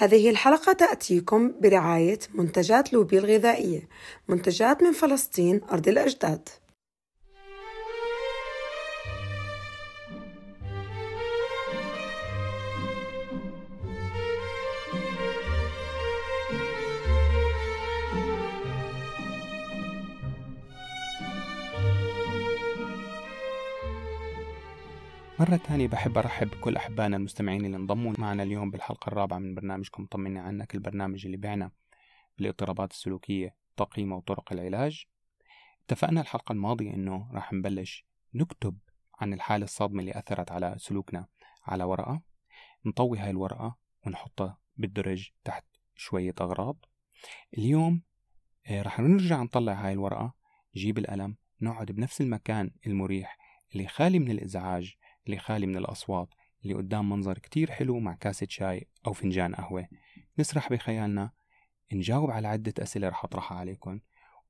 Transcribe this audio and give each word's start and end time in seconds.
هذه 0.00 0.30
الحلقة 0.30 0.72
تأتيكم 0.72 1.52
برعاية 1.60 2.18
منتجات 2.34 2.92
لوبي 2.92 3.18
الغذائية 3.18 3.88
منتجات 4.28 4.82
من 4.82 4.92
فلسطين 4.92 5.60
أرض 5.72 5.88
الأجداد. 5.88 6.48
مرة 25.40 25.56
تانية 25.56 25.88
بحب 25.88 26.18
أرحب 26.18 26.46
بكل 26.46 26.76
أحبائنا 26.76 27.16
المستمعين 27.16 27.64
اللي 27.64 27.76
انضموا 27.76 28.12
معنا 28.18 28.42
اليوم 28.42 28.70
بالحلقة 28.70 29.08
الرابعة 29.08 29.38
من 29.38 29.54
برنامجكم 29.54 30.06
طمني 30.06 30.38
عنك 30.38 30.74
البرنامج 30.74 31.26
اللي 31.26 31.36
بيعنى 31.36 31.72
بالاضطرابات 32.38 32.90
السلوكية 32.90 33.54
تقييم 33.76 34.12
وطرق 34.12 34.52
العلاج. 34.52 35.04
اتفقنا 35.84 36.20
الحلقة 36.20 36.52
الماضية 36.52 36.94
إنه 36.94 37.30
راح 37.32 37.52
نبلش 37.52 38.06
نكتب 38.34 38.78
عن 39.20 39.32
الحالة 39.32 39.64
الصادمة 39.64 40.00
اللي 40.00 40.18
أثرت 40.18 40.52
على 40.52 40.74
سلوكنا 40.78 41.26
على 41.66 41.84
ورقة. 41.84 42.22
نطوي 42.86 43.18
هاي 43.18 43.30
الورقة 43.30 43.76
ونحطها 44.06 44.58
بالدرج 44.76 45.30
تحت 45.44 45.64
شوية 45.96 46.34
أغراض. 46.40 46.84
اليوم 47.58 48.02
آه، 48.66 48.82
راح 48.82 49.00
نرجع 49.00 49.42
نطلع 49.42 49.72
هاي 49.72 49.92
الورقة 49.92 50.34
نجيب 50.76 50.98
القلم 50.98 51.36
نقعد 51.60 51.92
بنفس 51.92 52.20
المكان 52.20 52.70
المريح 52.86 53.38
اللي 53.72 53.88
خالي 53.88 54.18
من 54.18 54.30
الإزعاج 54.30 54.96
اللي 55.26 55.38
خالي 55.38 55.66
من 55.66 55.76
الأصوات 55.76 56.28
اللي 56.62 56.74
قدام 56.74 57.08
منظر 57.08 57.38
كتير 57.38 57.70
حلو 57.70 57.98
مع 57.98 58.14
كاسة 58.14 58.46
شاي 58.50 58.88
أو 59.06 59.12
فنجان 59.12 59.54
قهوة. 59.54 59.88
نسرح 60.38 60.72
بخيالنا 60.72 61.30
نجاوب 61.92 62.30
على 62.30 62.48
عدة 62.48 62.74
أسئلة 62.78 63.08
رح 63.08 63.24
أطرحها 63.24 63.58
عليكم 63.58 64.00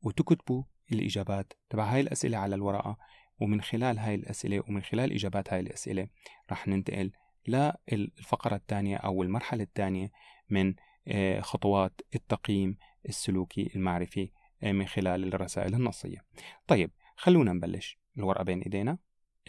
وتكتبوا 0.02 0.62
الإجابات 0.92 1.52
تبع 1.70 1.84
هاي 1.84 2.00
الأسئلة 2.00 2.38
على 2.38 2.54
الورقة 2.54 2.96
ومن 3.40 3.60
خلال 3.60 3.98
هاي 3.98 4.14
الأسئلة 4.14 4.62
ومن 4.68 4.82
خلال 4.82 5.12
إجابات 5.12 5.52
هاي 5.52 5.60
الأسئلة 5.60 6.08
رح 6.52 6.68
ننتقل 6.68 7.12
للفقرة 7.48 8.56
الثانية 8.56 8.96
أو 8.96 9.22
المرحلة 9.22 9.62
الثانية 9.62 10.10
من 10.50 10.74
آه، 11.08 11.40
خطوات 11.40 12.00
التقييم 12.14 12.76
السلوكي 13.08 13.70
المعرفي 13.76 14.30
آه، 14.62 14.72
من 14.72 14.86
خلال 14.86 15.34
الرسائل 15.34 15.74
النصية. 15.74 16.24
طيب 16.66 16.90
خلونا 17.16 17.52
نبلش. 17.52 17.98
الورقة 18.18 18.44
بين 18.44 18.60
إيدينا 18.60 18.98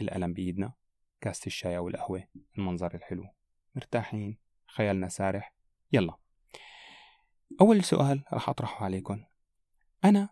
القلم 0.00 0.32
بإيدنا 0.32 0.72
كاسة 1.22 1.46
الشاي 1.46 1.76
أو 1.76 1.88
القهوة 1.88 2.24
المنظر 2.58 2.94
الحلو 2.94 3.24
مرتاحين 3.74 4.38
خيالنا 4.66 5.08
سارح. 5.08 5.54
يلا. 5.92 6.16
أول 7.60 7.84
سؤال 7.84 8.24
راح 8.32 8.48
أطرحه 8.48 8.84
عليكم. 8.84 9.24
أنا 10.04 10.28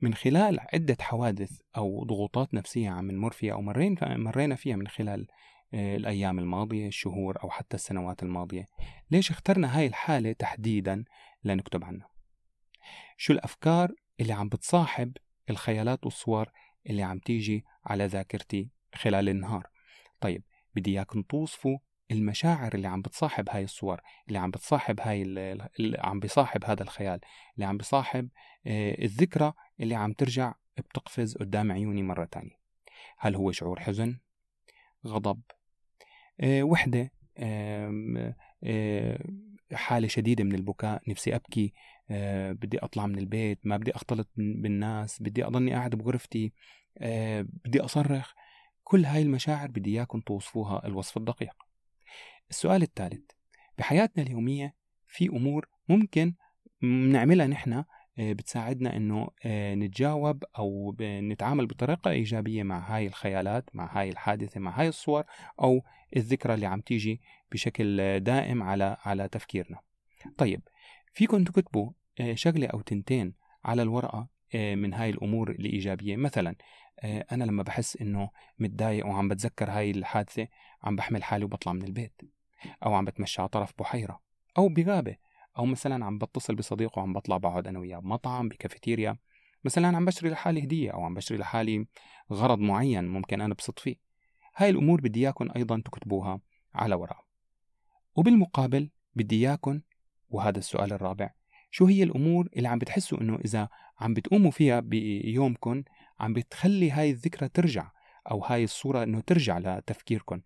من 0.00 0.14
خلال 0.14 0.60
عدة 0.74 0.96
حوادث 1.00 1.60
أو 1.76 2.04
ضغوطات 2.04 2.54
نفسية 2.54 2.90
عم 2.90 3.10
نمر 3.10 3.32
فيها 3.32 3.52
أو 3.52 3.62
مرين 3.62 3.96
مرينا 4.02 4.54
فيها 4.54 4.76
من 4.76 4.88
خلال 4.88 5.26
آه، 5.74 5.96
الأيام 5.96 6.38
الماضية 6.38 6.88
الشهور 6.88 7.42
أو 7.42 7.50
حتى 7.50 7.76
السنوات 7.76 8.22
الماضية 8.22 8.68
ليش 9.10 9.30
اخترنا 9.30 9.78
هاي 9.78 9.86
الحالة 9.86 10.32
تحديدا 10.32 11.04
لنكتب 11.44 11.84
عنها؟ 11.84 12.10
شو 13.16 13.32
الأفكار 13.32 13.92
اللي 14.20 14.32
عم 14.32 14.48
بتصاحب 14.48 15.16
الخيالات 15.50 16.04
والصور 16.04 16.50
اللي 16.86 17.02
عم 17.02 17.18
تيجي 17.18 17.64
على 17.84 18.06
ذاكرتي 18.06 18.70
خلال 18.94 19.28
النهار؟ 19.28 19.70
طيب 20.20 20.42
بدي 20.74 20.90
إياكم 20.90 21.22
توصفوا 21.22 21.78
المشاعر 22.10 22.74
اللي 22.74 22.88
عم 22.88 23.02
بتصاحب 23.02 23.48
هاي 23.50 23.64
الصور 23.64 24.00
اللي 24.28 24.38
عم 24.38 24.50
بتصاحب 24.50 25.00
هاي 25.00 25.22
اللي 25.22 25.98
عم 25.98 26.20
بصاحب 26.20 26.64
هذا 26.64 26.82
الخيال 26.82 27.20
اللي 27.54 27.66
عم 27.66 27.76
بصاحب 27.76 28.28
آه، 28.66 29.04
الذكرى 29.04 29.52
اللي 29.80 29.94
عم 29.94 30.12
ترجع 30.12 30.54
بتقفز 30.78 31.36
قدام 31.36 31.72
عيوني 31.72 32.02
مرة 32.02 32.24
تانية. 32.24 32.60
هل 33.18 33.34
هو 33.34 33.52
شعور 33.52 33.80
حزن؟ 33.80 34.18
غضب؟ 35.06 35.40
آه، 36.40 36.62
وحدة؟ 36.62 37.12
آه، 37.38 38.34
حالة 39.72 40.08
شديدة 40.08 40.44
من 40.44 40.54
البكاء 40.54 41.02
نفسي 41.08 41.34
أبكي 41.34 41.72
بدي 42.50 42.78
أطلع 42.78 43.06
من 43.06 43.18
البيت 43.18 43.58
ما 43.64 43.76
بدي 43.76 43.96
أختلط 43.96 44.28
بالناس 44.36 45.22
بدي 45.22 45.44
أضلني 45.44 45.72
قاعد 45.72 45.94
بغرفتي 45.94 46.52
بدي 47.64 47.80
أصرخ. 47.80 48.34
كل 48.90 49.04
هاي 49.04 49.22
المشاعر 49.22 49.68
بدي 49.68 49.90
إياكم 49.90 50.20
توصفوها 50.20 50.86
الوصف 50.86 51.16
الدقيق 51.16 51.54
السؤال 52.50 52.82
الثالث 52.82 53.30
بحياتنا 53.78 54.22
اليومية 54.22 54.74
في 55.08 55.28
أمور 55.28 55.68
ممكن 55.88 56.34
نعملها 56.82 57.46
نحن 57.46 57.72
آه، 57.72 58.32
بتساعدنا 58.32 58.96
إنه 58.96 59.28
آه، 59.44 59.74
نتجاوب 59.74 60.44
أو 60.58 60.96
نتعامل 61.00 61.66
بطريقة 61.66 62.10
إيجابية 62.10 62.62
مع 62.62 62.96
هاي 62.96 63.06
الخيالات 63.06 63.70
مع 63.74 64.00
هاي 64.00 64.08
الحادثة 64.08 64.60
مع 64.60 64.80
هاي 64.80 64.88
الصور 64.88 65.24
أو 65.60 65.82
الذكرى 66.16 66.54
اللي 66.54 66.66
عم 66.66 66.80
تيجي 66.80 67.20
بشكل 67.52 68.20
دائم 68.20 68.62
على 68.62 68.96
على 69.04 69.28
تفكيرنا. 69.28 69.78
طيب 70.38 70.62
فيكم 71.12 71.44
تكتبوا 71.44 71.90
آه، 72.20 72.34
شغلة 72.34 72.66
أو 72.66 72.80
تنتين 72.80 73.34
على 73.64 73.82
الورقة 73.82 74.40
من 74.54 74.94
هاي 74.94 75.10
الأمور 75.10 75.50
الإيجابية 75.50 76.16
مثلا 76.16 76.56
أنا 77.04 77.44
لما 77.44 77.62
بحس 77.62 77.96
إنه 77.96 78.30
متضايق 78.58 79.06
وعم 79.06 79.28
بتذكر 79.28 79.70
هاي 79.70 79.90
الحادثة 79.90 80.48
عم 80.82 80.96
بحمل 80.96 81.24
حالي 81.24 81.44
وبطلع 81.44 81.72
من 81.72 81.82
البيت 81.82 82.20
أو 82.86 82.94
عم 82.94 83.04
بتمشى 83.04 83.40
على 83.40 83.48
طرف 83.48 83.72
بحيرة 83.78 84.20
أو 84.58 84.68
بغابة 84.68 85.16
أو 85.58 85.66
مثلا 85.66 86.04
عم 86.04 86.18
بتصل 86.18 86.54
بصديق 86.54 86.98
وعم 86.98 87.12
بطلع 87.12 87.36
بقعد 87.36 87.66
أنا 87.66 87.78
وياه 87.78 87.98
بمطعم 87.98 88.48
بكافيتيريا 88.48 89.16
مثلا 89.64 89.96
عم 89.96 90.04
بشتري 90.04 90.30
لحالي 90.30 90.64
هدية 90.64 90.90
أو 90.90 91.04
عم 91.04 91.14
بشتري 91.14 91.38
لحالي 91.38 91.86
غرض 92.32 92.58
معين 92.58 93.04
ممكن 93.04 93.40
أنا 93.40 93.54
بسط 93.54 93.78
فيه. 93.78 93.96
هاي 94.56 94.70
الأمور 94.70 95.00
بدي 95.00 95.20
اياكم 95.20 95.48
أيضا 95.56 95.82
تكتبوها 95.84 96.40
على 96.74 96.94
ورقة. 96.94 97.24
وبالمقابل 98.16 98.90
بدي 99.14 99.48
اياكم 99.48 99.80
وهذا 100.30 100.58
السؤال 100.58 100.92
الرابع 100.92 101.30
شو 101.70 101.86
هي 101.86 102.02
الأمور 102.02 102.48
اللي 102.56 102.68
عم 102.68 102.78
بتحسوا 102.78 103.20
إنه 103.20 103.38
إذا 103.44 103.68
عم 104.00 104.14
بتقوموا 104.14 104.50
فيها 104.50 104.80
بيومكم 104.80 105.82
عم 106.20 106.32
بتخلي 106.32 106.90
هاي 106.90 107.10
الذكرى 107.10 107.48
ترجع 107.48 107.90
أو 108.30 108.44
هاي 108.44 108.64
الصورة 108.64 109.02
إنه 109.02 109.20
ترجع 109.20 109.58
لتفكيركم 109.58 110.40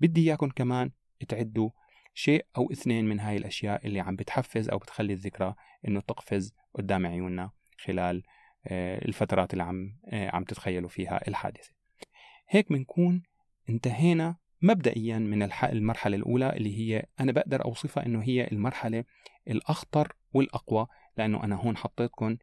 بدي 0.00 0.20
إياكم 0.20 0.48
كمان 0.48 0.90
تعدوا 1.28 1.70
شيء 2.14 2.46
أو 2.56 2.72
اثنين 2.72 3.08
من 3.08 3.20
هاي 3.20 3.36
الأشياء 3.36 3.86
اللي 3.86 4.00
عم 4.00 4.16
بتحفز 4.16 4.68
أو 4.68 4.78
بتخلي 4.78 5.12
الذكرى 5.12 5.54
إنه 5.88 6.00
تقفز 6.00 6.54
قدام 6.74 7.06
عيوننا 7.06 7.50
خلال 7.78 8.22
آه، 8.66 9.04
الفترات 9.04 9.52
اللي 9.52 9.64
عم 9.64 9.98
آه، 10.06 10.36
عم 10.36 10.44
تتخيلوا 10.44 10.88
فيها 10.88 11.28
الحادثة. 11.28 11.70
هيك 12.48 12.72
بنكون 12.72 13.22
انتهينا 13.68 14.36
مبدئيا 14.62 15.18
من 15.18 15.50
المرحلة 15.62 16.16
الأولى 16.16 16.56
اللي 16.56 16.78
هي 16.78 17.06
أنا 17.20 17.32
بقدر 17.32 17.64
أوصفها 17.64 18.06
إنه 18.06 18.22
هي 18.22 18.48
المرحلة 18.52 19.04
الأخطر 19.48 20.12
والأقوى 20.32 20.86
لأنه 21.16 21.44
أنا 21.44 21.56
هون 21.56 21.76
حطيتكم 21.76 22.36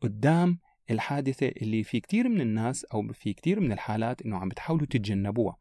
قدام 0.00 0.58
الحادثة 0.90 1.48
اللي 1.48 1.84
في 1.84 2.00
كتير 2.00 2.28
من 2.28 2.40
الناس 2.40 2.84
أو 2.84 3.12
في 3.12 3.32
كتير 3.32 3.60
من 3.60 3.72
الحالات 3.72 4.22
إنه 4.22 4.36
عم 4.36 4.48
بتحاولوا 4.48 4.86
تتجنبوها 4.86 5.56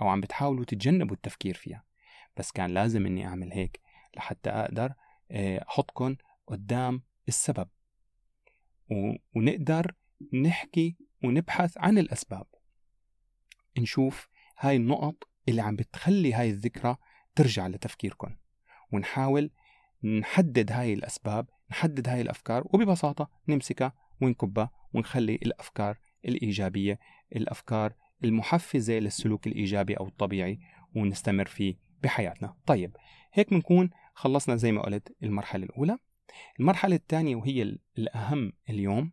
أو 0.00 0.08
عم 0.08 0.20
بتحاولوا 0.20 0.64
تتجنبوا 0.64 1.16
التفكير 1.16 1.54
فيها. 1.54 1.84
بس 2.36 2.52
كان 2.52 2.70
لازم 2.70 3.06
إني 3.06 3.26
أعمل 3.26 3.52
هيك 3.52 3.80
لحتى 4.16 4.50
أقدر 4.50 4.92
آه، 5.30 5.64
أحطكم 5.68 6.16
قدام 6.46 7.02
السبب. 7.28 7.68
ونقدر 9.34 9.94
نحكي 10.32 10.96
ونبحث 11.24 11.78
عن 11.78 11.98
الأسباب. 11.98 12.46
نشوف 13.78 14.28
هاي 14.58 14.76
النقط 14.76 15.28
اللي 15.48 15.62
عم 15.62 15.76
بتخلي 15.76 16.32
هاي 16.34 16.50
الذكرى 16.50 16.96
ترجع 17.34 17.66
لتفكيركم 17.66 18.36
ونحاول 18.92 19.50
نحدد 20.04 20.72
هاي 20.72 20.92
الأسباب 20.92 21.50
نحدد 21.70 22.08
هاي 22.08 22.20
الأفكار 22.20 22.62
وببساطة 22.66 23.30
نمسكها 23.48 23.92
ونكبها 24.20 24.70
ونخلي 24.94 25.34
الأفكار 25.34 25.98
الإيجابية 26.24 26.98
الأفكار 27.36 27.92
المحفزة 28.24 28.94
للسلوك 28.94 29.46
الإيجابي 29.46 29.94
أو 29.94 30.06
الطبيعي 30.06 30.58
ونستمر 30.94 31.46
فيه 31.46 31.76
بحياتنا. 32.02 32.54
طيب 32.66 32.96
هيك 33.32 33.50
بنكون 33.50 33.90
خلصنا 34.14 34.56
زي 34.56 34.72
ما 34.72 34.82
قلت 34.82 35.16
المرحلة 35.22 35.64
الأولى. 35.64 35.98
المرحلة 36.60 36.96
الثانية 36.96 37.36
وهي 37.36 37.76
الأهم 37.98 38.52
اليوم 38.70 39.12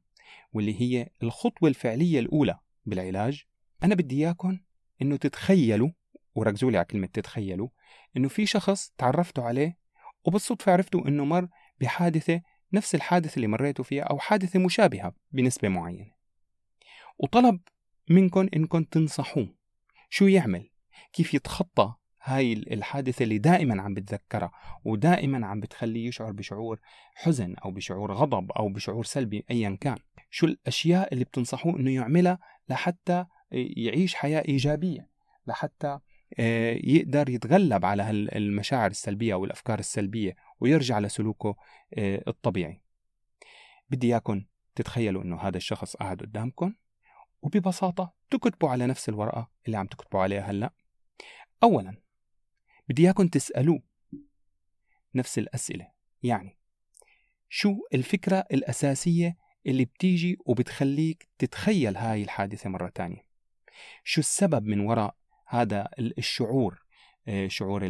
واللي 0.54 0.82
هي 0.82 1.10
الخطوة 1.24 1.70
الفعلية 1.70 2.20
الأولى 2.20 2.60
بالعلاج. 2.86 3.44
أنا 3.84 3.96
بدي 3.96 4.26
إياكم 4.26 4.60
إنه 5.02 5.16
تتخيلوا 5.16 5.90
وركزوا 6.36 6.72
لي 6.72 6.78
على 6.78 6.86
كلمة 6.86 7.08
تتخيلوا 7.08 7.68
إنه 8.18 8.28
في 8.28 8.46
شخص 8.46 8.94
تعرفتوا 8.98 9.44
عليه 9.44 9.78
وبالصدفة 10.24 10.72
عرفتوا 10.72 11.08
إنه 11.08 11.26
مر 11.26 11.48
بحادثة 11.82 12.42
نفس 12.74 12.96
الحادثة 12.96 13.36
اللي 13.36 13.48
مريتوا 13.48 13.86
فيها 13.86 14.04
أو 14.04 14.20
حادثة 14.20 14.60
مشابهة 14.60 15.16
بنسبة 15.32 15.70
معينة. 15.70 16.12
وطلب 17.18 17.60
منكم 18.10 18.50
إنكم 18.56 18.84
تنصحوه 18.84 19.56
شو 20.10 20.28
يعمل 20.28 20.70
كيف 21.14 21.34
يتخطى 21.34 21.94
هاي 22.24 22.54
الحادثة 22.54 23.24
اللي 23.24 23.38
دائما 23.38 23.82
عم 23.82 23.94
بتذكرها 23.94 24.52
ودائما 24.86 25.48
عم 25.48 25.60
بتخليه 25.60 26.08
يشعر 26.08 26.32
بشعور 26.32 26.80
حزن 27.16 27.56
أو 27.56 27.72
بشعور 27.72 28.14
غضب 28.14 28.52
أو 28.52 28.70
بشعور 28.70 29.04
سلبي 29.04 29.46
أيا 29.52 29.78
كان. 29.82 29.98
شو 30.30 30.48
الأشياء 30.48 31.14
اللي 31.14 31.24
بتنصحوه 31.24 31.80
أنه 31.80 31.92
يعملها 31.92 32.40
لحتى 32.70 33.26
يعيش 33.52 34.16
حياة 34.16 34.44
إيجابية 34.48 35.10
لحتى 35.48 36.00
يقدر 36.84 37.30
يتغلب 37.30 37.86
على 37.86 38.10
المشاعر 38.10 38.92
السلبية 38.92 39.34
أو 39.34 39.46
الأفكار 39.46 39.80
السلبية 39.80 40.36
ويرجع 40.60 41.00
لسلوكه 41.00 41.56
آه، 41.94 42.24
الطبيعي. 42.28 42.82
بدي 43.90 44.08
إياكم 44.08 44.46
تتخيلوا 44.76 45.24
أنه 45.24 45.42
هذا 45.42 45.58
الشخص 45.58 45.96
قاعد 45.96 46.22
قدامكم 46.22 46.74
وببساطة 47.42 48.14
تكتبوا 48.30 48.70
على 48.70 48.88
نفس 48.88 49.10
الورقة 49.10 49.50
اللي 49.66 49.78
عم 49.78 49.88
تكتبوا 49.88 50.22
عليها 50.22 50.52
هلأ. 50.52 50.74
أولا 51.64 51.98
بدي 52.90 53.02
إياكم 53.02 53.28
تسألوه 53.28 53.82
نفس 55.16 55.40
الأسئلة 55.40 55.88
يعني 56.24 56.58
شو 57.50 57.76
الفكرة 57.94 58.46
الأساسية 58.52 59.38
اللي 59.68 59.86
بتيجي 59.86 60.38
وبتخليك 60.46 61.28
تتخيل 61.38 61.98
هاي 61.98 62.24
الحادثة 62.24 62.70
مرة 62.70 62.90
تانية؟ 62.90 63.26
شو 64.04 64.22
السبب 64.22 64.66
من 64.66 64.80
وراء 64.80 65.16
هذا 65.54 65.90
الشعور 66.00 66.84
آه، 67.28 67.48
شعور 67.48 67.82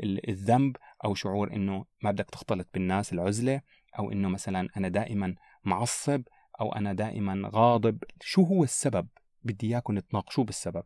الذنب 0.00 0.76
أو 1.04 1.14
شعور 1.14 1.52
إنه 1.52 1.84
ما 2.02 2.10
بدك 2.10 2.30
تختلط 2.30 2.68
بالناس 2.74 3.12
العزلة 3.12 3.60
أو 3.98 4.12
إنه 4.12 4.28
مثلا 4.28 4.68
أنا 4.76 4.88
دائما 4.88 5.34
معصب 5.64 6.22
أو 6.60 6.72
أنا 6.72 6.92
دائما 6.92 7.50
غاضب. 7.54 8.04
شو 8.20 8.42
هو 8.42 8.64
السبب؟ 8.64 9.08
بدي 9.44 9.66
إياكم 9.66 9.98
تناقشوه 9.98 10.44
بالسبب 10.44 10.84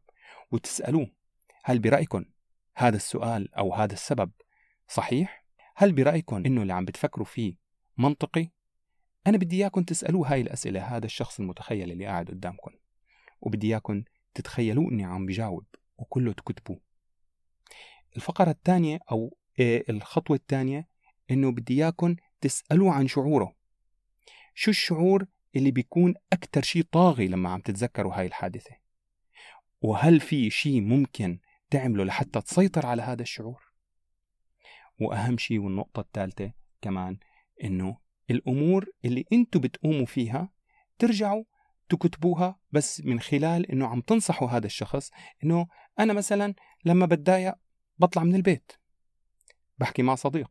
وتسألوه. 0.52 1.10
هل 1.64 1.78
برايكم 1.78 2.24
هذا 2.76 2.96
السؤال 2.96 3.54
أو 3.54 3.74
هذا 3.74 3.92
السبب 3.92 4.30
صحيح؟ 4.88 5.44
هل 5.76 5.92
برايكم 5.92 6.36
إنه 6.46 6.62
اللي 6.62 6.72
عم 6.72 6.84
بتفكروا 6.84 7.26
فيه 7.26 7.54
منطقي؟ 7.98 8.50
أنا 9.26 9.38
بدي 9.38 9.56
اياكم 9.56 9.82
تسألوه 9.82 10.32
هاي 10.32 10.40
الأسئلة 10.40 10.96
هذا 10.96 11.06
الشخص 11.06 11.40
المتخيل 11.40 11.90
اللي 11.90 12.06
قاعد 12.06 12.28
قدامكم 12.28 12.70
وبدي 13.40 13.66
اياكم 13.66 14.02
تتخيلوا 14.34 14.90
إني 14.90 15.04
عم 15.04 15.26
بجاوب. 15.26 15.64
وكله 15.96 16.32
تكتبوه 16.32 16.80
الفقرة 18.16 18.50
الثانية 18.50 18.98
أو 19.10 19.36
آه، 19.60 19.84
الخطوة 19.88 20.36
الثانية 20.36 20.88
إنه 21.30 21.52
بدي 21.52 21.74
إياكم 21.74 22.16
تسألوا 22.40 22.92
عن 22.92 23.08
شعوره. 23.08 23.54
شو 24.54 24.70
الشعور 24.70 25.26
اللي 25.56 25.70
بيكون 25.70 26.14
أكتر 26.32 26.62
شيء 26.62 26.82
طاغي 26.82 27.28
لما 27.28 27.50
عم 27.50 27.60
تتذكروا 27.60 28.14
هاي 28.14 28.26
الحادثة؟ 28.26 28.76
وهل 29.80 30.20
في 30.20 30.50
شيء 30.50 30.80
ممكن 30.80 31.38
تعمله 31.70 32.04
لحتى 32.04 32.40
تسيطر 32.40 32.86
على 32.86 33.02
هذا 33.02 33.22
الشعور؟ 33.22 33.62
وأهم 35.00 35.38
شيء 35.38 35.58
والنقطة 35.58 36.00
الثالثة 36.00 36.52
كمان 36.82 37.18
إنه 37.64 37.98
الأمور 38.30 38.86
اللي 39.04 39.24
أنتوا 39.32 39.60
بتقوموا 39.60 40.06
فيها 40.06 40.48
ترجعوا 40.98 41.44
تكتبوها 41.88 42.58
بس 42.72 43.00
من 43.00 43.20
خلال 43.20 43.70
إنه 43.70 43.86
عم 43.86 44.00
تنصحوا 44.00 44.48
هذا 44.48 44.66
الشخص 44.66 45.10
إنه 45.44 45.66
أنا 45.98 46.12
مثلا 46.12 46.54
لما 46.84 47.06
بتضايق 47.06 47.54
بطلع 47.98 48.24
من 48.24 48.34
البيت. 48.34 48.72
بحكي 49.78 50.02
مع 50.02 50.14
صديق. 50.14 50.50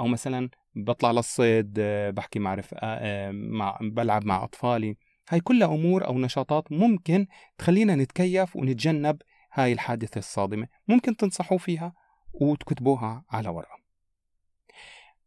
أو 0.00 0.06
مثلا 0.06 0.50
بطلع 0.74 1.10
للصيد 1.10 1.80
بحكي 2.14 2.38
مع 2.38 2.54
رفقة 2.54 2.78
آه، 2.82 3.30
مع 3.30 3.78
بلعب 3.80 4.24
مع 4.24 4.44
أطفالي. 4.44 4.96
هاي 5.28 5.40
كلها 5.40 5.68
أمور 5.68 6.06
أو 6.06 6.18
نشاطات 6.18 6.72
ممكن 6.72 7.26
تخلينا 7.58 7.94
نتكيف 7.94 8.56
ونتجنب 8.56 9.22
هاي 9.52 9.72
الحادثة 9.72 10.18
الصادمة. 10.18 10.68
ممكن 10.88 11.16
تنصحوا 11.16 11.58
فيها 11.58 11.92
وتكتبوها 12.32 13.24
على 13.30 13.48
ورقة. 13.48 13.78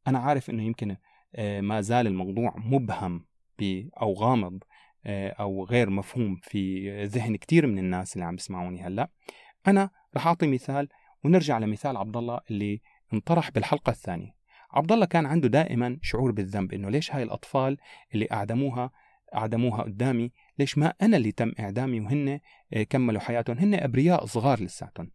أنا 0.07 0.19
عارف 0.19 0.49
أنه 0.49 0.63
يمكن 0.63 0.97
آه، 1.35 1.61
ما 1.61 1.81
زال 1.81 2.07
الموضوع 2.07 2.53
مبهم 2.57 3.25
أو 4.01 4.13
غامض 4.13 4.53
آه، 4.53 4.67
أو 5.05 5.65
غير 5.65 5.89
مفهوم 5.89 6.35
في 6.43 6.89
ذهن 7.05 7.35
كثير 7.35 7.67
من 7.67 7.79
الناس 7.79 8.13
اللي 8.13 8.25
عم 8.25 8.35
بيسمعوني 8.35 8.83
هلأ. 8.83 9.09
أنا 9.67 9.89
رح 10.15 10.27
أعطي 10.27 10.47
مثال 10.47 10.87
ونرجع 11.23 11.57
لمثال 11.57 11.97
عبد 11.97 12.17
الله 12.17 12.39
اللي 12.51 12.81
انطرح 13.13 13.49
بالحلقة 13.49 13.89
الثانية. 13.89 14.35
عبد 14.71 14.91
الله 14.91 15.05
كان 15.05 15.25
عنده 15.25 15.47
دائما 15.47 15.99
شعور 16.01 16.31
بالذنب 16.31 16.73
إنه 16.73 16.89
ليش 16.89 17.11
هاي 17.11 17.23
الأطفال 17.23 17.77
اللي 18.13 18.27
أعدموها 18.31 18.91
أعدموها 19.35 19.83
قدامي 19.83 20.31
ليش 20.59 20.77
ما 20.77 20.93
أنا 21.01 21.17
اللي 21.17 21.31
تم 21.31 21.51
إعدامي 21.59 21.99
وهن 21.99 22.39
آه، 22.73 22.83
كملوا 22.83 23.21
حياتهم؟ 23.21 23.57
هن 23.57 23.73
أبرياء 23.73 24.25
صغار 24.25 24.63
لساتهم. 24.63 25.11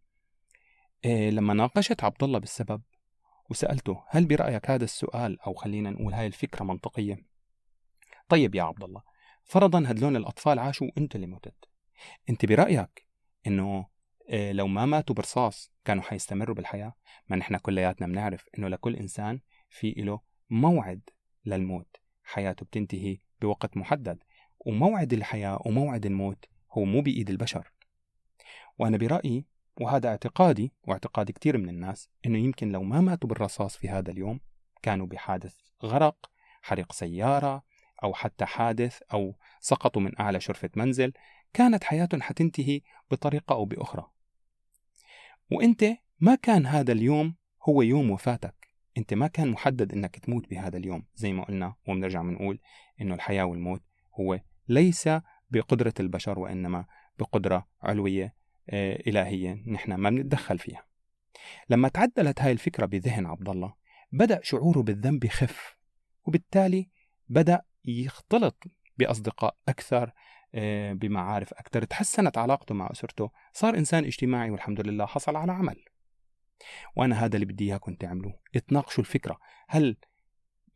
آه، 1.05 1.29
لما 1.29 1.53
ناقشت 1.53 2.03
عبد 2.03 2.23
الله 2.23 2.39
بالسبب 2.39 2.81
وسألته 3.49 4.03
هل 4.07 4.25
برأيك 4.25 4.69
هذا 4.69 4.83
السؤال 4.83 5.41
أو 5.41 5.53
خلينا 5.53 5.89
نقول 5.89 6.13
هاي 6.13 6.27
الفكرة 6.27 6.63
منطقية؟ 6.63 7.17
طيب 8.29 8.55
يا 8.55 8.63
عبد 8.63 8.83
الله 8.83 9.01
فرضا 9.47 9.83
هدلون 9.87 10.15
الأطفال 10.15 10.59
عاشوا 10.59 10.87
وأنت 10.87 11.15
اللي 11.15 11.27
متت 11.27 11.65
أنت 12.29 12.45
برأيك 12.45 13.07
أنه 13.47 13.85
آه، 14.29 14.51
لو 14.51 14.67
ما 14.67 14.85
ماتوا 14.85 15.15
برصاص 15.15 15.71
كانوا 15.85 16.03
حيستمروا 16.03 16.55
بالحياة؟ 16.55 16.93
ما 17.29 17.35
نحن 17.35 17.57
كلياتنا 17.57 18.07
بنعرف 18.07 18.45
أنه 18.57 18.67
لكل 18.67 18.95
إنسان 18.95 19.39
في 19.69 19.91
له 19.91 20.21
موعد 20.49 21.09
للموت. 21.45 21.95
حياته 22.23 22.65
بتنتهي 22.65 23.17
بوقت 23.41 23.77
محدد 23.77 24.23
وموعد 24.59 25.13
الحياة 25.13 25.61
وموعد 25.65 26.05
الموت 26.05 26.45
هو 26.71 26.85
مو 26.85 27.01
بإيد 27.01 27.29
البشر. 27.29 27.71
وأنا 28.79 28.97
برأيي 28.97 29.45
وهذا 29.81 30.09
اعتقادي 30.09 30.73
واعتقاد 30.83 31.31
كثير 31.31 31.57
من 31.57 31.69
الناس 31.69 32.09
أنه 32.25 32.37
يمكن 32.37 32.71
لو 32.71 32.83
ما 32.83 33.01
ماتوا 33.01 33.29
بالرصاص 33.29 33.77
في 33.77 33.89
هذا 33.89 34.11
اليوم 34.11 34.39
كانوا 34.81 35.07
بحادث 35.07 35.55
غرق 35.83 36.31
حريق 36.61 36.91
سيارة 36.91 37.63
أو 38.03 38.13
حتى 38.13 38.45
حادث 38.45 39.01
أو 39.13 39.35
سقطوا 39.59 40.01
من 40.01 40.19
أعلى 40.19 40.39
شرفة 40.39 40.69
منزل 40.75 41.13
كانت 41.53 41.83
حياتهم 41.83 42.21
حتنتهي 42.21 42.81
بطريقة 43.11 43.53
أو 43.53 43.65
بأخرى. 43.65 44.11
وأنت 45.51 45.85
ما 46.19 46.35
كان 46.35 46.65
هذا 46.65 46.91
اليوم 46.91 47.35
هو 47.69 47.81
يوم 47.81 48.11
وفاتك. 48.11 48.67
أنت 48.97 49.13
ما 49.13 49.27
كان 49.27 49.47
محدد 49.47 49.93
أنك 49.93 50.19
تموت 50.19 50.49
بهذا 50.49 50.77
اليوم 50.77 51.05
زي 51.15 51.33
ما 51.33 51.43
قلنا 51.43 51.75
وبنرجع 51.87 52.21
بنقول 52.21 52.59
أنه 53.01 53.15
الحياة 53.15 53.43
والموت 53.43 53.83
هو 54.19 54.39
ليس 54.67 55.09
بقدرة 55.49 55.93
البشر 55.99 56.39
وإنما 56.39 56.85
بقدرة 57.19 57.67
علوية 57.81 58.35
آه، 58.69 58.95
إلهية 59.07 59.63
نحن 59.67 59.93
ما 59.93 60.09
بنتدخل 60.09 60.59
فيها. 60.59 60.85
لما 61.69 61.87
تعدلت 61.87 62.41
هاي 62.41 62.51
الفكرة 62.51 62.85
بذهن 62.85 63.25
عبد 63.25 63.49
الله 63.49 63.73
بدأ 64.11 64.39
شعوره 64.43 64.81
بالذنب 64.81 65.23
يخف 65.23 65.77
وبالتالي 66.25 66.89
بدأ 67.29 67.61
يختلط 67.85 68.63
بأصدقاء 68.97 69.57
أكثر 69.69 70.11
آه، 70.55 70.93
بمعارف 70.93 71.53
أكثر. 71.53 71.83
تحسنت 71.83 72.37
علاقته 72.37 72.75
مع 72.75 72.89
أسرته. 72.91 73.31
صار 73.53 73.77
إنسان 73.77 74.05
اجتماعي 74.05 74.49
والحمد 74.49 74.81
لله. 74.81 75.05
حصل 75.05 75.35
على 75.35 75.51
عمل. 75.51 75.85
وأنا 76.95 77.25
هذا 77.25 77.35
اللي 77.35 77.45
بدي 77.45 77.65
إياكم 77.65 77.95
تعملوه 77.95 78.39
اتناقشوا 78.55 79.03
الفكرة. 79.03 79.39
هل 79.67 79.97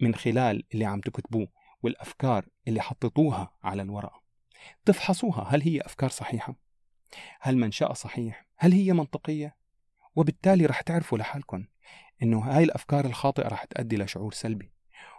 من 0.01 0.15
خلال 0.15 0.63
اللي 0.74 0.86
عم 0.86 1.00
تكتبوه 1.00 1.48
والأفكار 1.84 2.46
اللي 2.67 2.81
حطيتوها 2.81 3.53
على 3.63 3.81
الورقة 3.81 4.22
تفحصوها؟ 4.86 5.43
هل 5.55 5.62
هي 5.62 5.81
أفكار 5.81 6.10
صحيحة؟ 6.10 6.55
هل 7.41 7.58
منشأها 7.58 7.93
صحيح؟ 7.93 8.46
هل 8.58 8.72
هي 8.72 8.93
منطقية؟ 8.93 9.55
وبالتالي 10.15 10.65
رح 10.65 10.81
تعرفوا 10.81 11.17
لحالكم 11.17 11.65
إنه 12.24 12.39
هاي 12.39 12.63
الأفكار 12.63 13.05
الخاطئة 13.05 13.48
رح 13.48 13.63
تؤدي 13.63 13.98
لشعور 13.98 14.34
سلبي. 14.34 14.72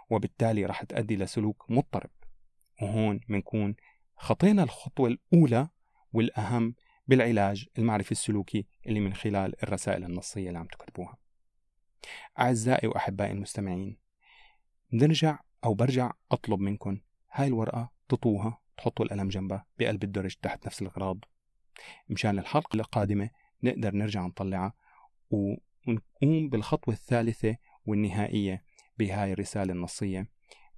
وبالتالي 0.09 0.65
راح 0.65 0.83
تؤدي 0.83 1.15
لسلوك 1.15 1.65
مضطرب. 1.69 2.09
وهون 2.81 3.19
بنكون 3.29 3.75
خطينا 4.17 4.63
الخطوة 4.63 5.09
الأولى 5.09 5.69
والأهم 6.13 6.75
بالعلاج 7.07 7.67
المعرفي 7.77 8.11
السلوكي 8.11 8.67
اللي 8.87 8.99
من 8.99 9.13
خلال 9.13 9.63
الرسائل 9.63 10.03
النصية 10.03 10.47
اللي 10.47 10.59
عم 10.59 10.67
تكتبوها. 10.67 11.17
أعزائي 12.39 12.87
وأحبائي 12.87 13.31
المستمعين 13.31 13.97
بنرجع 14.91 15.39
أو 15.65 15.73
برجع 15.73 16.11
أطلب 16.31 16.59
منكم 16.59 16.99
هاي 17.31 17.47
الورقة 17.47 17.91
تطوها 18.09 18.61
تحطوا 18.77 19.05
القلم 19.05 19.29
جنبها 19.29 19.65
بقلب 19.79 20.03
الدرج 20.03 20.35
تحت 20.41 20.65
نفس 20.65 20.81
الأغراض 20.81 21.17
مشان 22.09 22.39
الحلقة 22.39 22.75
القادمة 22.75 23.29
نقدر 23.63 23.95
نرجع 23.95 24.25
نطلعها 24.25 24.73
ونقوم 25.29 26.49
بالخطوة 26.49 26.93
الثالثة 26.93 27.57
والنهائية 27.85 28.63
بهاي 28.97 29.33
الرسالة 29.33 29.73
النصية 29.73 30.27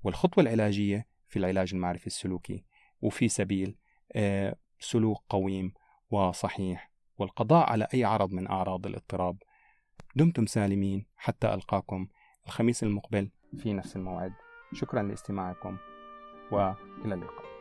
والخطوة 0.03 0.43
العلاجية 0.43 1.07
في 1.27 1.39
العلاج 1.39 1.73
المعرفي 1.73 2.07
السلوكي. 2.07 2.65
وفي 3.01 3.29
سبيل 3.29 3.75
آه، 4.13 4.55
سلوك 4.79 5.23
قويم 5.29 5.73
وصحيح 6.11 6.91
والقضاء 7.17 7.69
على 7.69 7.87
أي 7.93 8.03
عرض 8.03 8.31
من 8.31 8.47
أعراض 8.47 8.85
الاضطراب. 8.85 9.37
دمتم 10.15 10.45
سالمين 10.45 11.05
حتى 11.15 11.53
ألقاكم 11.53 12.07
الخميس 12.45 12.83
المقبل 12.83 13.29
في 13.57 13.73
نفس 13.73 13.95
الموعد. 13.95 14.33
شكرا 14.73 15.03
لاستماعكم 15.03 15.77
وإلى 16.51 17.13
اللقاء. 17.13 17.54